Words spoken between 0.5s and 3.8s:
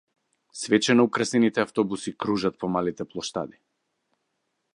Свечено украсените автобуси кружат по малите плоштади.